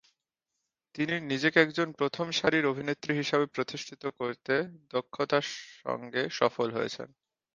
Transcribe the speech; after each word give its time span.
তিনি 0.95 1.15
নিজেকে 1.31 1.57
একজন 1.61 1.87
প্রথম 1.99 2.25
সারির 2.31 2.65
অভিনেত্রী 2.65 3.11
হিসেবে 3.15 3.45
প্রতিষ্ঠিত 3.47 4.03
করতে 4.19 4.53
দক্ষতার 4.91 5.45
সঙ্গে 5.79 6.21
সফল 6.31 6.67
হয়েছেন। 6.71 7.07